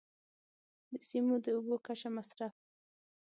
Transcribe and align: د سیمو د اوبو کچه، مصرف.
د 0.91 0.93
سیمو 1.07 1.35
د 1.43 1.45
اوبو 1.55 1.75
کچه، 1.85 2.09
مصرف. 2.17 2.53